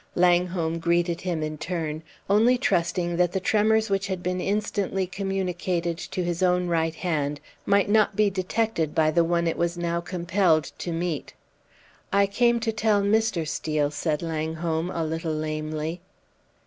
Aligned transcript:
Langholm 0.15 0.79
greeted 0.79 1.21
him 1.21 1.43
in 1.43 1.59
turn, 1.59 2.01
only 2.27 2.57
trusting 2.57 3.17
that 3.17 3.33
the 3.33 3.39
tremors 3.39 3.87
which 3.87 4.07
had 4.07 4.23
been 4.23 4.41
instantly 4.41 5.05
communicated 5.05 5.99
to 5.99 6.23
his 6.23 6.41
own 6.41 6.65
right 6.65 6.95
hand 6.95 7.39
might 7.67 7.87
not 7.87 8.15
be 8.15 8.27
detected 8.27 8.95
by 8.95 9.11
the 9.11 9.23
one 9.23 9.45
it 9.45 9.57
was 9.59 9.77
now 9.77 10.01
compelled 10.01 10.71
to 10.79 10.91
meet. 10.91 11.35
"I 12.11 12.25
came 12.25 12.59
to 12.61 12.71
tell 12.71 13.03
Mr. 13.03 13.47
Steel," 13.47 13.91
said 13.91 14.23
Langholm, 14.23 14.89
a 14.89 15.03
little 15.05 15.33
lamely. 15.35 16.01